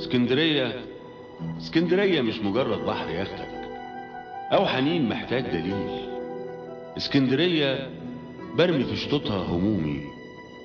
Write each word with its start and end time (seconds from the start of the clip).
اسكندرية 0.00 0.84
اسكندرية 1.58 2.20
مش 2.20 2.38
مجرد 2.38 2.78
بحر 2.78 3.10
ياخدك 3.10 3.68
أو 4.52 4.66
حنين 4.66 5.08
محتاج 5.08 5.42
دليل. 5.42 6.08
اسكندرية 6.96 7.90
برمي 8.58 8.84
في 8.84 8.96
شطوطها 8.96 9.46
همومي 9.46 10.00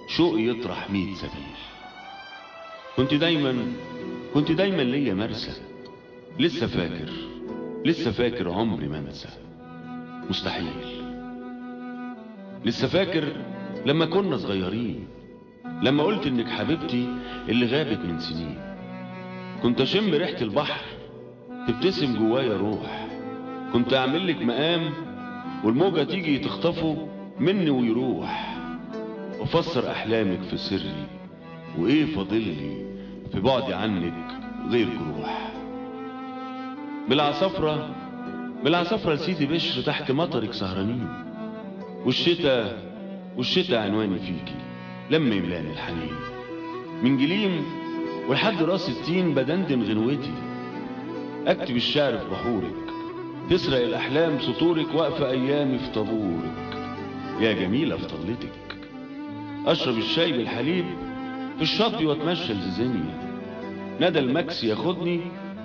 شوقي 0.08 0.48
يطرح 0.48 0.90
ميت 0.90 1.18
سبيل. 1.18 1.56
كنت 2.98 3.14
دايما 3.14 3.74
كنت 4.34 4.52
دايما 4.52 4.82
ليا 4.82 5.14
مرسى. 5.14 5.62
لسه 6.40 6.68
فاكر 6.68 7.10
لسه 7.86 8.12
فاكر 8.12 8.52
عمري 8.52 8.88
ما 8.88 9.00
انسى 9.00 9.30
مستحيل. 10.30 11.04
لسه 12.66 12.88
فاكر 12.88 13.24
لما 13.86 14.06
كنا 14.06 14.38
صغيرين 14.38 15.08
لما 15.82 16.04
قلت 16.04 16.28
إنك 16.28 16.48
حبيبتي 16.48 17.10
اللي 17.50 17.66
غابت 17.66 18.00
من 18.06 18.20
سنين. 18.20 18.75
كنت 19.66 19.82
أشم 19.82 20.14
ريحة 20.14 20.42
البحر 20.42 20.82
تبتسم 21.68 22.18
جوايا 22.18 22.58
روح. 22.58 23.08
كنت 23.74 23.94
أعمل 23.94 24.28
لك 24.28 24.42
مقام 24.42 24.94
والموجة 25.64 26.04
تيجي 26.04 26.40
تخطفه 26.40 27.08
مني 27.40 27.70
ويروح. 27.70 28.58
وافسر 29.40 29.92
أحلامك 29.92 30.42
في 30.42 30.58
سري 30.58 31.08
وإيه 31.78 32.06
فاضلي 32.06 32.86
في 33.32 33.40
بعدي 33.40 33.74
عنك 33.74 34.14
غير 34.70 34.88
جروح. 34.88 35.52
بالعصفرة 37.10 37.96
بالعصفرة 38.64 39.14
لسيدي 39.14 39.46
بشر 39.46 39.82
تحت 39.82 40.12
مطرك 40.12 40.54
سهرانين. 40.54 41.08
والشتا 42.06 42.78
والشتا 43.38 43.76
عنواني 43.76 44.20
فيكي 44.20 44.56
لما 45.10 45.36
يملأني 45.36 45.72
الحنين. 45.72 46.16
من 47.04 47.18
جليم 47.18 47.66
ولحد 48.30 48.64
راس 48.64 48.90
التين 48.90 49.34
بدندن 49.34 49.84
غنوتي. 49.84 50.34
اكتب 51.48 51.76
الشعر 51.76 52.18
في 52.18 52.30
بحورك 52.32 52.76
تسرق 53.50 53.82
الأحلام 53.82 54.40
سطورك 54.40 54.88
واقفه 54.94 55.30
ايامي 55.30 55.80
في 55.80 55.92
طابورك. 55.92 56.78
يا 57.40 57.54
جميلة 57.54 57.98
في 57.98 58.06
طلتك 58.06 58.78
أشرب 59.66 59.98
الشاي 59.98 60.32
بالحليب 60.32 60.86
في 61.58 61.62
الشطبي 61.62 62.06
وأتمشى 62.06 62.54
لزيزينيا 62.54 63.26
ندى 64.02 64.20
المكس 64.20 64.64
ياخدني 64.64 65.22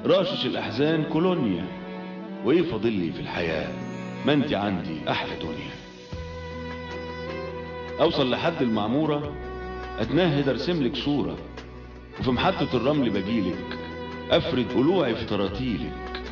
راشش 0.07 0.47
الأحزان 0.47 1.05
كولونيا. 1.05 1.65
وإيه 2.45 2.63
فاضل 2.63 2.93
لي 2.93 3.13
في 3.13 3.21
الحياة؟ 3.21 3.69
ما 4.27 4.33
أنت 4.33 4.53
عندي 4.53 5.11
أحلى 5.11 5.33
دنيا. 5.43 5.75
أوصل 8.01 8.31
لحد 8.31 8.63
المعمورة 8.63 9.35
اتنهد 9.99 10.49
ارسم 10.49 10.83
لك 10.83 10.97
صورة. 10.97 11.37
وفي 12.21 12.31
محطة 12.31 12.77
الرمل 12.77 13.11
بجيلك 13.11 13.79
أفرد 14.31 14.67
قلوعي 14.75 15.15
في 15.15 15.25
تراتيلك 15.25 16.23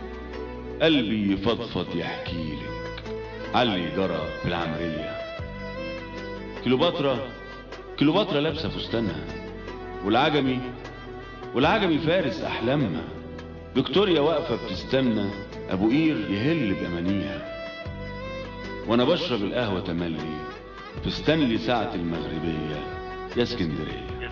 قلبي 0.82 1.32
يفضفض 1.32 1.96
يحكيلك. 1.96 3.02
علي 3.54 3.96
جرى 3.96 4.20
في 4.42 4.48
العمريه 4.48 5.16
كليوباترا 6.64 7.18
كليوباترا 7.98 8.40
لابسة 8.40 8.68
فستانها. 8.68 9.24
والعجمي 10.04 10.60
والعجمي 11.54 11.98
فارس 11.98 12.40
أحلامها. 12.40 13.04
فيكتوريا 13.74 14.20
واقفة 14.20 14.66
بتستنى 14.66 15.30
أبو 15.70 15.88
قير 15.88 16.30
يهل 16.30 16.74
بأمانيها. 16.74 17.48
وأنا 18.86 19.04
بشرب 19.04 19.42
القهوة 19.42 19.80
تملي 19.80 20.38
في 21.04 21.10
ستانلي 21.10 21.58
ساعة 21.58 21.94
المغربية 21.94 22.82
يا 23.36 23.42
اسكندرية. 23.42 24.27